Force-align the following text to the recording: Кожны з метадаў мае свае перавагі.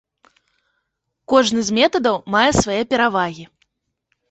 Кожны 1.35 1.59
з 1.69 1.77
метадаў 1.79 2.15
мае 2.39 2.49
свае 2.63 2.81
перавагі. 2.95 3.49